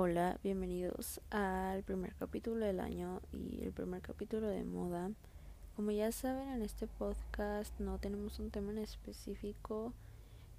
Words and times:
Hola, 0.00 0.38
bienvenidos 0.44 1.20
al 1.28 1.82
primer 1.82 2.14
capítulo 2.14 2.64
del 2.64 2.78
año 2.78 3.20
y 3.32 3.64
el 3.64 3.72
primer 3.72 4.00
capítulo 4.00 4.46
de 4.46 4.62
moda. 4.62 5.10
Como 5.74 5.90
ya 5.90 6.12
saben, 6.12 6.50
en 6.50 6.62
este 6.62 6.86
podcast 6.86 7.80
no 7.80 7.98
tenemos 7.98 8.38
un 8.38 8.52
tema 8.52 8.70
en 8.70 8.78
específico, 8.78 9.92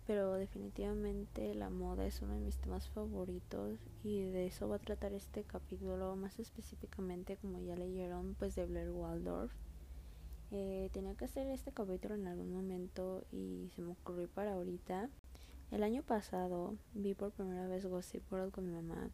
pero 0.06 0.34
definitivamente 0.34 1.56
la 1.56 1.70
moda 1.70 2.06
es 2.06 2.22
uno 2.22 2.34
de 2.34 2.42
mis 2.42 2.58
temas 2.58 2.90
favoritos 2.90 3.80
y 4.04 4.24
de 4.24 4.48
eso 4.48 4.68
va 4.68 4.76
a 4.76 4.80
tratar 4.80 5.14
este 5.14 5.46
capítulo, 5.46 6.18
más 6.18 6.38
específicamente, 6.38 7.38
como 7.38 7.60
ya 7.60 7.78
leyeron, 7.78 8.36
pues 8.38 8.56
de 8.56 8.66
Blair 8.66 8.92
Waldorf. 8.92 9.54
Eh, 10.52 10.90
tenía 10.92 11.16
que 11.16 11.24
hacer 11.24 11.48
este 11.48 11.72
capítulo 11.72 12.16
en 12.16 12.28
algún 12.28 12.52
momento 12.52 13.24
y 13.32 13.70
se 13.74 13.82
me 13.82 13.94
ocurrió 13.94 14.28
para 14.28 14.52
ahorita. 14.52 15.10
El 15.72 15.84
año 15.84 16.04
pasado 16.04 16.76
vi 16.94 17.14
por 17.14 17.32
primera 17.32 17.68
vez 17.68 17.86
Gossip 17.86 18.30
World 18.34 18.52
con 18.52 18.66
mi 18.66 18.74
mamá 18.74 19.10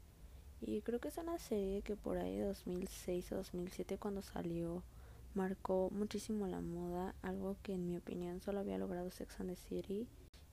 y 0.65 0.81
creo 0.81 0.99
que 0.99 1.09
es 1.09 1.17
una 1.17 1.37
serie 1.37 1.81
que 1.81 1.95
por 1.95 2.17
ahí 2.17 2.37
de 2.37 2.45
2006 2.45 3.31
o 3.31 3.35
2007 3.35 3.97
cuando 3.97 4.21
salió 4.21 4.83
marcó 5.35 5.89
muchísimo 5.91 6.47
la 6.47 6.61
moda, 6.61 7.13
algo 7.21 7.57
que 7.61 7.73
en 7.73 7.87
mi 7.87 7.97
opinión 7.97 8.41
solo 8.41 8.59
había 8.61 8.77
logrado 8.77 9.11
Sex 9.11 9.39
and 9.39 9.49
the 9.49 9.55
City. 9.55 10.07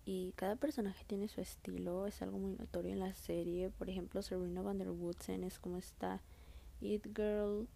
Y 0.05 0.33
cada 0.33 0.56
personaje 0.56 1.05
tiene 1.06 1.28
su 1.28 1.41
estilo, 1.41 2.06
es 2.09 2.20
algo 2.22 2.38
muy 2.38 2.56
notorio 2.56 2.92
en 2.92 2.98
la 2.98 3.14
serie. 3.14 3.70
Por 3.70 3.88
ejemplo, 3.88 4.20
Serena 4.20 4.60
Van 4.60 4.78
der 4.78 4.91
Woodsen 4.91 5.45
es 5.45 5.60
como 5.60 5.78
esta 5.78 6.20
It 6.80 7.06
Girl 7.16 7.69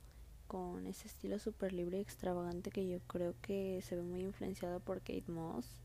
con 0.48 0.87
ese 0.87 1.07
estilo 1.07 1.38
súper 1.38 1.73
libre 1.73 1.98
y 1.98 2.01
extravagante 2.01 2.71
que 2.71 2.88
yo 2.88 2.98
creo 3.07 3.34
que 3.41 3.80
se 3.82 3.96
ve 3.96 4.02
muy 4.02 4.23
influenciado 4.23 4.80
por 4.80 4.98
Kate 4.98 5.24
Moss. 5.29 5.80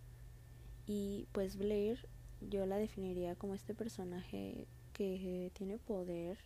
Y 0.88 1.28
pues 1.32 1.58
Blair 1.58 2.08
yo 2.42 2.66
la 2.66 2.78
definiría 2.78 3.36
como 3.36 3.54
este 3.54 3.76
personaje 3.76 4.68
que 4.94 5.52
tiene 5.54 5.78
poder, 5.78 6.40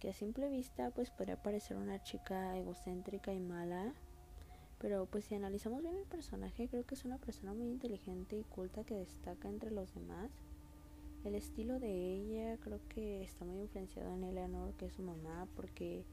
que 0.00 0.08
a 0.08 0.14
simple 0.14 0.48
vista 0.48 0.90
pues 0.90 1.10
podría 1.10 1.40
parecer 1.40 1.76
una 1.76 2.02
chica 2.02 2.56
egocéntrica 2.56 3.32
y 3.34 3.38
mala, 3.38 3.92
pero 4.78 5.06
pues 5.06 5.26
si 5.26 5.34
analizamos 5.34 5.82
bien 5.82 5.94
el 5.94 6.06
personaje 6.06 6.68
creo 6.68 6.86
que 6.86 6.94
es 6.94 7.04
una 7.04 7.18
persona 7.18 7.52
muy 7.52 7.68
inteligente 7.68 8.38
y 8.38 8.44
culta 8.44 8.82
que 8.82 8.96
destaca 8.96 9.48
entre 9.48 9.70
los 9.70 9.94
demás. 9.94 10.30
El 11.22 11.34
estilo 11.34 11.78
de 11.78 11.92
ella 11.92 12.56
creo 12.62 12.80
que 12.88 13.22
está 13.22 13.44
muy 13.44 13.60
influenciado 13.60 14.14
en 14.14 14.24
Eleanor, 14.24 14.72
que 14.78 14.86
es 14.86 14.94
su 14.94 15.02
mamá, 15.02 15.46
porque 15.54 16.06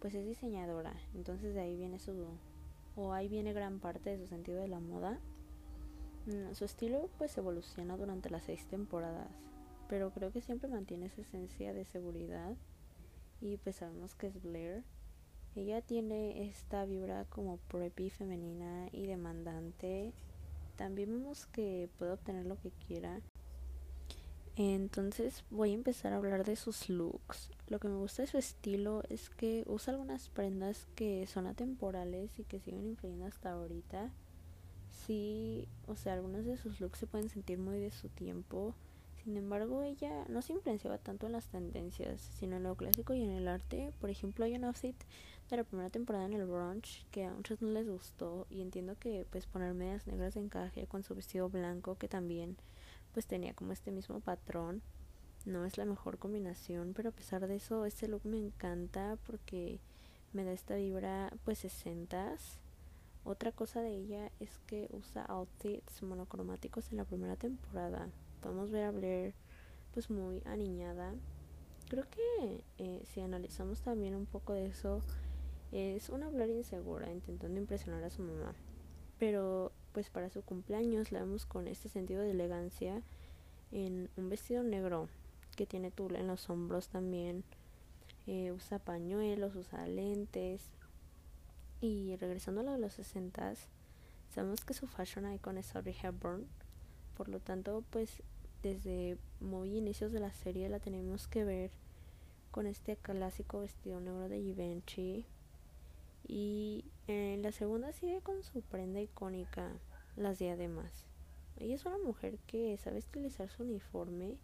pues 0.00 0.14
es 0.14 0.24
diseñadora, 0.24 0.94
entonces 1.14 1.54
de 1.54 1.60
ahí 1.60 1.76
viene 1.76 1.98
su 1.98 2.26
o 2.96 3.12
ahí 3.12 3.28
viene 3.28 3.52
gran 3.52 3.78
parte 3.78 4.10
de 4.10 4.18
su 4.18 4.26
sentido 4.26 4.58
de 4.58 4.68
la 4.68 4.80
moda. 4.80 5.20
Mm, 6.26 6.54
su 6.54 6.64
estilo 6.64 7.10
pues 7.18 7.36
evoluciona 7.36 7.98
durante 7.98 8.30
las 8.30 8.44
seis 8.44 8.66
temporadas, 8.66 9.28
pero 9.86 10.12
creo 10.12 10.32
que 10.32 10.40
siempre 10.40 10.70
mantiene 10.70 11.06
esa 11.06 11.20
esencia 11.20 11.74
de 11.74 11.84
seguridad 11.84 12.56
y 13.44 13.56
pues 13.58 13.76
sabemos 13.76 14.14
que 14.14 14.26
es 14.28 14.42
Blair. 14.42 14.82
Ella 15.54 15.80
tiene 15.82 16.48
esta 16.48 16.84
vibra 16.84 17.26
como 17.26 17.58
preppy 17.68 18.10
femenina 18.10 18.88
y 18.90 19.06
demandante. 19.06 20.12
También 20.76 21.10
vemos 21.10 21.46
que 21.46 21.88
puede 21.98 22.12
obtener 22.12 22.46
lo 22.46 22.60
que 22.60 22.72
quiera. 22.86 23.20
Entonces 24.56 25.44
voy 25.50 25.70
a 25.70 25.74
empezar 25.74 26.12
a 26.12 26.16
hablar 26.16 26.44
de 26.44 26.56
sus 26.56 26.88
looks. 26.88 27.50
Lo 27.68 27.78
que 27.78 27.88
me 27.88 27.96
gusta 27.96 28.22
de 28.22 28.28
su 28.28 28.38
estilo 28.38 29.02
es 29.08 29.30
que 29.30 29.64
usa 29.66 29.92
algunas 29.92 30.28
prendas 30.28 30.86
que 30.96 31.26
son 31.26 31.46
atemporales 31.46 32.38
y 32.38 32.44
que 32.44 32.60
siguen 32.60 32.86
influyendo 32.86 33.26
hasta 33.26 33.52
ahorita 33.52 34.10
sí, 35.06 35.68
o 35.86 35.96
sea, 35.96 36.14
algunos 36.14 36.44
de 36.44 36.56
sus 36.56 36.80
looks 36.80 36.98
se 36.98 37.06
pueden 37.06 37.28
sentir 37.28 37.58
muy 37.58 37.78
de 37.78 37.90
su 37.90 38.08
tiempo. 38.08 38.74
Sin 39.24 39.38
embargo, 39.38 39.82
ella 39.82 40.26
no 40.28 40.42
se 40.42 40.52
influenciaba 40.52 40.98
tanto 40.98 41.24
en 41.26 41.32
las 41.32 41.46
tendencias, 41.46 42.20
sino 42.20 42.56
en 42.56 42.62
lo 42.62 42.76
clásico 42.76 43.14
y 43.14 43.22
en 43.22 43.30
el 43.30 43.48
arte. 43.48 43.90
Por 43.98 44.10
ejemplo, 44.10 44.44
hay 44.44 44.54
un 44.54 44.64
outfit 44.64 44.94
de 45.48 45.56
la 45.56 45.64
primera 45.64 45.88
temporada 45.88 46.26
en 46.26 46.34
el 46.34 46.44
brunch 46.44 47.06
que 47.10 47.24
a 47.24 47.32
muchos 47.32 47.62
no 47.62 47.70
les 47.70 47.88
gustó 47.88 48.46
y 48.50 48.60
entiendo 48.60 48.96
que 48.98 49.26
pues 49.30 49.46
poner 49.46 49.72
medias 49.72 50.06
negras 50.06 50.34
de 50.34 50.40
encaje 50.40 50.86
con 50.86 51.02
su 51.02 51.14
vestido 51.14 51.48
blanco 51.48 51.96
que 51.96 52.08
también 52.08 52.56
pues 53.12 53.26
tenía 53.26 53.54
como 53.54 53.72
este 53.72 53.92
mismo 53.92 54.20
patrón 54.20 54.82
no 55.44 55.64
es 55.64 55.76
la 55.76 55.84
mejor 55.84 56.18
combinación, 56.18 56.94
pero 56.94 57.10
a 57.10 57.12
pesar 57.12 57.46
de 57.46 57.56
eso 57.56 57.84
este 57.84 58.08
look 58.08 58.22
me 58.24 58.38
encanta 58.38 59.18
porque 59.26 59.80
me 60.32 60.44
da 60.44 60.52
esta 60.52 60.76
vibra 60.76 61.30
pues 61.44 61.58
sesentas 61.58 62.58
otra 63.24 63.52
cosa 63.52 63.80
de 63.80 63.94
ella 63.94 64.30
es 64.38 64.58
que 64.66 64.88
usa 64.92 65.24
outfits 65.24 66.02
monocromáticos 66.02 66.90
en 66.90 66.98
la 66.98 67.04
primera 67.04 67.36
temporada. 67.36 68.08
Podemos 68.44 68.70
ver 68.70 68.84
a 68.84 68.90
Blair 68.90 69.34
pues 69.94 70.10
muy 70.10 70.42
aniñada. 70.44 71.14
Creo 71.88 72.04
que 72.10 72.62
eh, 72.76 73.02
si 73.06 73.22
analizamos 73.22 73.80
también 73.80 74.14
un 74.14 74.26
poco 74.26 74.52
de 74.52 74.66
eso, 74.66 75.00
es 75.72 76.10
una 76.10 76.28
Blair 76.28 76.50
insegura 76.50 77.10
intentando 77.10 77.58
impresionar 77.58 78.04
a 78.04 78.10
su 78.10 78.20
mamá. 78.20 78.54
Pero 79.18 79.72
pues 79.92 80.10
para 80.10 80.28
su 80.28 80.42
cumpleaños 80.42 81.10
la 81.10 81.20
vemos 81.20 81.46
con 81.46 81.66
este 81.68 81.88
sentido 81.88 82.20
de 82.20 82.32
elegancia 82.32 83.00
en 83.72 84.10
un 84.18 84.28
vestido 84.28 84.62
negro 84.62 85.08
que 85.56 85.64
tiene 85.64 85.90
tul 85.90 86.14
en 86.14 86.26
los 86.26 86.50
hombros 86.50 86.88
también. 86.88 87.44
Eh, 88.26 88.52
usa 88.52 88.78
pañuelos, 88.78 89.56
usa 89.56 89.86
lentes, 89.86 90.70
y 91.80 92.14
regresando 92.16 92.60
a 92.60 92.64
lo 92.64 92.72
de 92.72 92.78
los 92.78 92.92
60 92.92 93.54
sabemos 94.34 94.64
que 94.66 94.74
su 94.74 94.86
fashion 94.86 95.32
icon 95.32 95.56
es 95.56 95.74
Audrey 95.74 95.96
Hepburn. 96.02 96.46
Por 97.16 97.28
lo 97.28 97.40
tanto, 97.40 97.84
pues 97.90 98.22
desde 98.64 99.18
muy 99.40 99.76
inicios 99.76 100.10
de 100.10 100.20
la 100.20 100.32
serie 100.32 100.70
la 100.70 100.80
tenemos 100.80 101.28
que 101.28 101.44
ver 101.44 101.70
con 102.50 102.66
este 102.66 102.96
clásico 102.96 103.60
vestido 103.60 104.00
negro 104.00 104.30
de 104.30 104.40
Givenchy. 104.40 105.26
Y 106.26 106.86
en 107.06 107.42
la 107.42 107.52
segunda 107.52 107.92
sigue 107.92 108.22
con 108.22 108.42
su 108.42 108.62
prenda 108.62 109.02
icónica, 109.02 109.70
las 110.16 110.38
diademas. 110.38 111.04
Ella 111.58 111.74
es 111.74 111.84
una 111.84 111.98
mujer 111.98 112.38
que 112.46 112.78
sabe 112.78 112.98
estilizar 112.98 113.50
su 113.50 113.64
uniforme, 113.64 114.38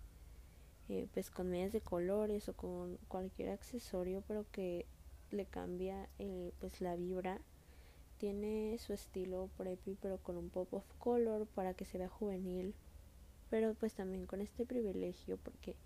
eh, 0.90 1.08
pues 1.14 1.30
con 1.30 1.48
medias 1.48 1.72
de 1.72 1.80
colores 1.80 2.46
o 2.50 2.52
con 2.52 2.98
cualquier 3.08 3.48
accesorio, 3.48 4.22
pero 4.28 4.44
que 4.52 4.84
le 5.30 5.46
cambia 5.46 6.10
el, 6.18 6.52
pues 6.60 6.82
la 6.82 6.94
vibra. 6.94 7.40
Tiene 8.18 8.76
su 8.76 8.92
estilo 8.92 9.48
preppy 9.56 9.96
pero 10.02 10.18
con 10.18 10.36
un 10.36 10.50
pop 10.50 10.74
of 10.74 10.84
color 10.98 11.46
para 11.46 11.72
que 11.72 11.86
se 11.86 11.96
vea 11.96 12.10
juvenil. 12.10 12.74
Pero 13.50 13.74
pues 13.74 13.94
también 13.94 14.26
con 14.26 14.40
este 14.40 14.64
privilegio 14.64 15.36
porque 15.38 15.76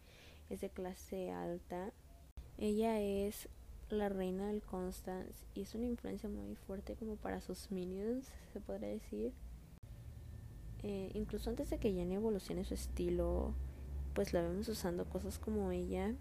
es 0.51 0.61
de 0.61 0.71
clase 0.71 1.31
alta. 1.31 1.93
Ella 2.59 3.01
es 3.01 3.49
la 3.89 4.09
reina 4.09 4.47
del 4.47 4.63
Constance 4.63 5.47
y 5.55 5.63
es 5.63 5.75
una 5.75 5.87
influencia 5.87 6.29
muy 6.29 6.55
fuerte 6.55 6.95
como 6.95 7.17
para 7.17 7.41
sus 7.41 7.71
minions, 7.71 8.31
se 8.53 8.61
podría 8.61 8.89
decir. 8.89 9.33
Eh, 10.83 11.11
incluso 11.15 11.51
antes 11.51 11.71
de 11.71 11.79
que 11.79 11.93
Jenny 11.93 12.15
evolucione 12.15 12.65
su 12.65 12.75
estilo, 12.75 13.55
pues 14.15 14.33
la 14.33 14.43
vemos 14.43 14.69
usando 14.69 15.07
cosas 15.07 15.39
como 15.39 15.73
ella 15.73 16.15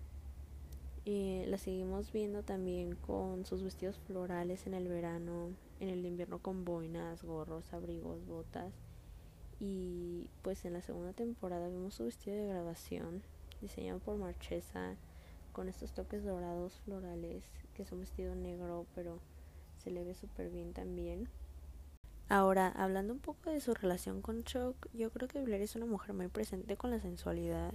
eh, 1.05 1.43
la 1.49 1.57
seguimos 1.57 2.13
viendo 2.13 2.43
también 2.43 2.95
con 2.95 3.45
sus 3.45 3.61
vestidos 3.61 3.99
florales 4.07 4.67
en 4.67 4.73
el 4.73 4.87
verano, 4.87 5.49
en 5.81 5.89
el 5.89 6.05
invierno 6.05 6.39
con 6.39 6.63
boinas, 6.63 7.23
gorros, 7.23 7.73
abrigos, 7.73 8.25
botas. 8.25 8.73
Y 9.59 10.27
pues 10.41 10.65
en 10.65 10.73
la 10.73 10.81
segunda 10.81 11.13
temporada 11.13 11.67
vemos 11.67 11.95
su 11.95 12.05
vestido 12.05 12.35
de 12.37 12.47
grabación 12.47 13.21
diseñado 13.61 13.99
por 13.99 14.17
Marchesa 14.17 14.95
con 15.53 15.69
estos 15.69 15.93
toques 15.93 16.23
dorados 16.23 16.79
florales, 16.83 17.43
que 17.75 17.83
es 17.83 17.91
un 17.91 18.01
vestido 18.01 18.35
negro, 18.35 18.85
pero 18.95 19.19
se 19.77 19.91
le 19.91 20.03
ve 20.03 20.15
súper 20.15 20.49
bien 20.49 20.73
también. 20.73 21.29
Ahora, 22.29 22.69
hablando 22.69 23.13
un 23.13 23.19
poco 23.19 23.51
de 23.51 23.61
su 23.61 23.73
relación 23.73 24.21
con 24.21 24.43
Chuck, 24.43 24.87
yo 24.93 25.11
creo 25.11 25.27
que 25.27 25.41
Blair 25.41 25.61
es 25.61 25.75
una 25.75 25.85
mujer 25.85 26.15
muy 26.15 26.27
presente 26.29 26.77
con 26.77 26.89
la 26.89 26.99
sensualidad 26.99 27.73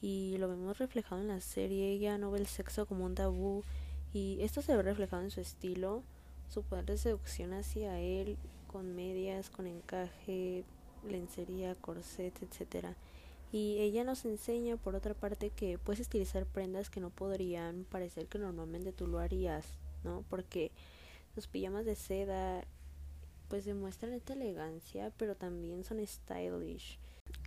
y 0.00 0.36
lo 0.38 0.48
vemos 0.48 0.78
reflejado 0.78 1.20
en 1.20 1.28
la 1.28 1.40
serie. 1.40 1.90
Ella 1.90 2.18
no 2.18 2.30
ve 2.30 2.38
el 2.38 2.46
sexo 2.46 2.86
como 2.86 3.04
un 3.04 3.14
tabú 3.14 3.64
y 4.12 4.38
esto 4.40 4.62
se 4.62 4.76
ve 4.76 4.82
reflejado 4.82 5.22
en 5.22 5.30
su 5.30 5.40
estilo, 5.40 6.02
su 6.48 6.62
poder 6.62 6.86
de 6.86 6.98
seducción 6.98 7.52
hacia 7.52 7.98
él, 7.98 8.36
con 8.68 8.94
medias, 8.94 9.50
con 9.50 9.66
encaje, 9.66 10.64
lencería, 11.06 11.74
corset, 11.74 12.34
etcétera. 12.42 12.96
Y 13.50 13.78
ella 13.78 14.04
nos 14.04 14.24
enseña, 14.24 14.76
por 14.76 14.94
otra 14.94 15.14
parte, 15.14 15.50
que 15.50 15.78
puedes 15.78 16.00
estilizar 16.00 16.44
prendas 16.46 16.90
que 16.90 17.00
no 17.00 17.10
podrían 17.10 17.84
parecer 17.84 18.26
que 18.26 18.38
normalmente 18.38 18.92
tú 18.92 19.06
lo 19.06 19.18
harías, 19.18 19.66
¿no? 20.04 20.24
Porque 20.28 20.70
los 21.34 21.46
pijamas 21.46 21.86
de 21.86 21.94
seda, 21.94 22.64
pues 23.48 23.64
demuestran 23.64 24.12
esta 24.12 24.34
elegancia, 24.34 25.12
pero 25.16 25.34
también 25.34 25.84
son 25.84 26.06
stylish. 26.06 26.98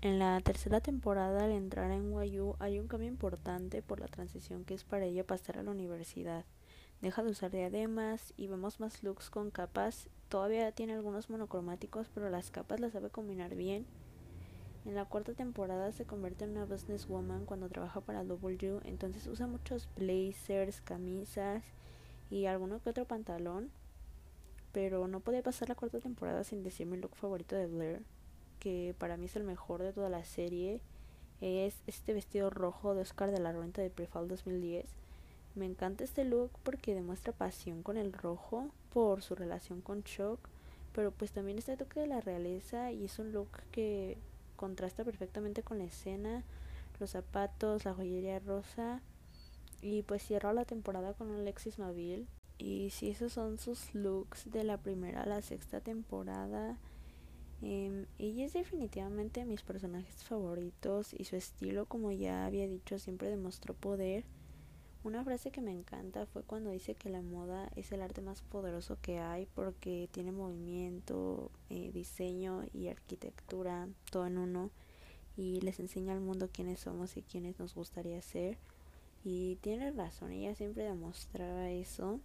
En 0.02 0.18
la 0.18 0.40
tercera 0.42 0.82
temporada, 0.82 1.46
al 1.46 1.52
entrar 1.52 1.92
en 1.92 2.12
Wayu, 2.12 2.56
hay 2.60 2.80
un 2.80 2.88
cambio 2.88 3.08
importante 3.08 3.82
por 3.82 4.00
la 4.00 4.08
transición 4.08 4.64
que 4.64 4.74
es 4.74 4.84
para 4.84 5.06
ella 5.06 5.26
pasar 5.26 5.60
a 5.60 5.64
la 5.64 5.72
universidad. 5.72 6.46
Deja 7.02 7.24
de 7.24 7.32
usar 7.32 7.52
diademas 7.52 8.34
y 8.38 8.48
vemos 8.48 8.80
más 8.80 9.04
looks 9.04 9.30
con 9.30 9.52
capas. 9.52 10.08
Todavía 10.32 10.72
tiene 10.72 10.94
algunos 10.94 11.30
monocromáticos, 11.30 12.08
pero 12.14 12.30
las 12.30 12.52
capas 12.52 12.80
las 12.80 12.94
sabe 12.94 13.10
combinar 13.10 13.54
bien. 13.54 13.86
En 14.86 14.96
la 14.96 15.04
cuarta 15.04 15.34
temporada 15.34 15.92
se 15.92 16.06
convierte 16.06 16.46
en 16.46 16.52
una 16.52 16.64
businesswoman 16.64 17.46
cuando 17.46 17.68
trabaja 17.68 18.00
para 18.00 18.24
W, 18.24 18.80
entonces 18.86 19.28
usa 19.28 19.48
muchos 19.48 19.90
blazers, 19.98 20.80
camisas 20.80 21.66
y 22.30 22.46
alguno 22.46 22.82
que 22.82 22.92
otro 22.92 23.04
pantalón. 23.04 23.72
Pero 24.72 25.06
no 25.10 25.20
podía 25.20 25.44
pasar 25.44 25.68
la 25.68 25.76
cuarta 25.76 26.00
temporada 26.00 26.46
sin 26.46 26.64
decir 26.64 26.88
mi 26.88 26.96
look 26.96 27.18
favorito 27.18 27.58
de 27.58 27.68
Blair, 27.68 28.02
que 28.60 28.96
para 28.98 29.18
mí 29.18 29.26
es 29.26 29.36
el 29.36 29.44
mejor 29.44 29.84
de 29.84 29.92
toda 29.92 30.08
la 30.08 30.24
serie. 30.24 30.80
Es 31.42 31.76
este 31.88 32.14
vestido 32.14 32.50
rojo 32.50 32.96
de 32.96 33.02
Oscar 33.02 33.32
de 33.32 33.42
la 33.42 33.52
Renta 33.52 33.82
de 33.82 33.90
Prefall 33.90 34.30
2010. 34.30 35.01
Me 35.56 35.66
encanta 35.66 36.04
este 36.04 36.24
look 36.24 36.52
porque 36.64 36.96
demuestra 36.96 37.34
pasión 37.34 37.84
con 37.84 37.98
el 37.98 38.14
rojo 38.14 38.70
por 38.94 39.22
su 39.22 39.36
relación 39.36 39.82
con 39.82 40.04
Chuck, 40.04 40.40
pero 40.94 41.12
pues 41.12 41.32
también 41.32 41.58
está 41.58 41.74
el 41.74 41.78
toque 41.78 42.00
de 42.00 42.08
la 42.08 42.22
realeza 42.22 42.92
y 42.92 43.06
es 43.06 43.20
un 43.20 43.32
look 43.32 43.50
que 43.72 44.18
contrasta 44.56 45.04
perfectamente 45.04 45.64
con 45.64 45.78
la 45.80 45.86
escena, 45.86 46.44
los 47.00 47.12
zapatos, 47.12 47.84
la 47.84 47.94
joyería 47.94 48.40
rosa 48.40 49.02
y 49.82 50.04
pues 50.04 50.24
cierra 50.24 50.54
la 50.54 50.66
temporada 50.66 51.14
con 51.14 51.30
un 51.30 51.44
Lexis 51.44 51.80
Mobile. 51.80 52.28
Y 52.58 52.92
si 52.92 53.10
esos 53.10 53.34
son 53.34 53.58
sus 53.58 53.94
looks 53.96 54.52
de 54.52 54.64
la 54.64 54.78
primera 54.78 55.24
a 55.24 55.26
la 55.26 55.42
sexta 55.42 55.82
temporada, 55.82 56.78
eh, 57.64 58.06
ella 58.20 58.46
es 58.46 58.54
definitivamente 58.54 59.46
mis 59.46 59.64
personajes 59.64 60.24
favoritos 60.24 61.14
y 61.14 61.26
su 61.26 61.36
estilo, 61.36 61.86
como 61.86 62.12
ya 62.12 62.46
había 62.46 62.68
dicho, 62.68 63.00
siempre 63.00 63.30
demostró 63.30 63.74
poder. 63.74 64.24
Una 65.04 65.24
frase 65.24 65.50
que 65.50 65.62
me 65.62 65.72
encanta 65.72 66.28
fue 66.28 66.44
cuando 66.44 66.70
dice 66.70 66.94
que 66.94 67.10
la 67.10 67.24
moda 67.24 67.72
es 67.76 67.92
el 67.92 68.04
arte 68.04 68.22
más 68.22 68.44
poderoso 68.44 69.00
que 69.02 69.18
hay 69.18 69.48
porque 69.56 70.08
tiene 70.12 70.32
movimiento, 70.32 71.50
eh, 71.70 71.90
diseño 71.92 72.64
y 72.72 72.88
arquitectura, 72.88 73.88
todo 74.12 74.28
en 74.28 74.38
uno, 74.38 74.70
y 75.36 75.60
les 75.62 75.80
enseña 75.80 76.14
al 76.14 76.20
mundo 76.20 76.50
quiénes 76.54 76.82
somos 76.82 77.18
y 77.18 77.24
quiénes 77.24 77.58
nos 77.58 77.74
gustaría 77.74 78.22
ser. 78.22 78.60
Y 79.24 79.56
tiene 79.62 79.90
razón, 79.90 80.34
ella 80.34 80.54
siempre 80.54 80.84
demostraba 80.84 81.72
eso. 81.72 82.20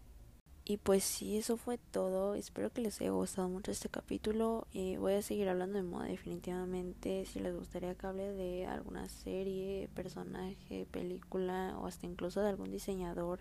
Y 0.68 0.78
pues 0.78 1.04
sí, 1.04 1.38
eso 1.38 1.56
fue 1.56 1.78
todo. 1.78 2.34
Espero 2.34 2.72
que 2.72 2.80
les 2.80 3.00
haya 3.00 3.12
gustado 3.12 3.48
mucho 3.48 3.70
este 3.70 3.88
capítulo. 3.88 4.66
Eh, 4.74 4.96
voy 4.98 5.12
a 5.12 5.22
seguir 5.22 5.48
hablando 5.48 5.76
de 5.76 5.84
moda 5.84 6.06
definitivamente. 6.06 7.24
Si 7.24 7.38
les 7.38 7.54
gustaría 7.54 7.94
que 7.94 8.04
hable 8.04 8.32
de 8.32 8.66
alguna 8.66 9.08
serie, 9.08 9.88
personaje, 9.94 10.88
película 10.90 11.76
o 11.78 11.86
hasta 11.86 12.06
incluso 12.06 12.40
de 12.40 12.48
algún 12.48 12.72
diseñador 12.72 13.38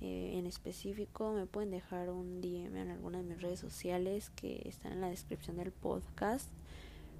eh, 0.00 0.38
en 0.38 0.46
específico, 0.46 1.34
me 1.34 1.44
pueden 1.44 1.70
dejar 1.70 2.08
un 2.08 2.40
DM 2.40 2.78
en 2.78 2.90
alguna 2.92 3.18
de 3.18 3.24
mis 3.24 3.42
redes 3.42 3.60
sociales 3.60 4.30
que 4.30 4.62
están 4.64 4.92
en 4.92 5.02
la 5.02 5.10
descripción 5.10 5.58
del 5.58 5.70
podcast. 5.70 6.48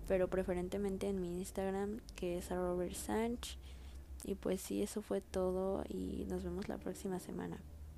Pero 0.06 0.28
preferentemente 0.28 1.06
en 1.06 1.20
mi 1.20 1.36
Instagram 1.36 2.00
que 2.16 2.38
es 2.38 2.48
Robert 2.48 2.94
Sánchez. 2.94 3.58
Y 4.24 4.36
pues 4.36 4.62
sí, 4.62 4.82
eso 4.82 5.02
fue 5.02 5.20
todo 5.20 5.84
y 5.86 6.24
nos 6.30 6.44
vemos 6.44 6.66
la 6.66 6.78
próxima 6.78 7.20
semana. 7.20 7.58